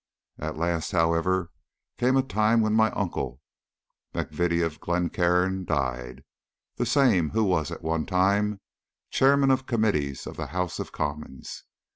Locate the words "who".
7.29-7.43